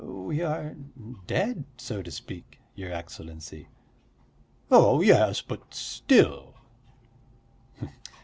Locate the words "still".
5.75-6.55